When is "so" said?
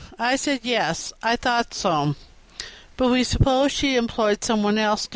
1.75-2.15